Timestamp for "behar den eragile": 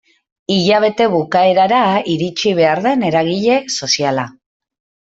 2.63-3.63